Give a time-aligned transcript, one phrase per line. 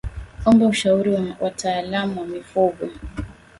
[0.45, 2.89] Omba ushauri wa wataalamu wa mifugo